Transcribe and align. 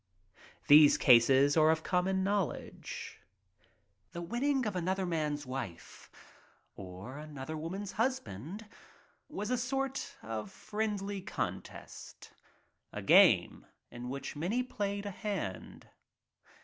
These 0.67 0.97
cases 0.97 1.55
are 1.55 1.69
of 1.69 1.83
common 1.83 2.23
knowl 2.23 2.53
edge. 2.53 3.19
The 4.13 4.21
winning 4.23 4.65
of 4.65 4.75
another 4.75 5.05
man's 5.05 5.45
wife 5.45 6.09
or 6.75 7.19
another 7.19 7.55
woman's 7.55 7.91
husband 7.91 8.67
was 9.29 9.51
a 9.51 9.59
sort 9.59 10.15
of 10.23 10.49
friendly 10.51 11.21
contest. 11.21 12.31
A 12.91 13.03
game 13.03 13.67
in 13.91 14.09
which 14.09 14.35
many 14.35 14.63
played 14.63 15.05
a 15.05 15.11
hand. 15.11 15.87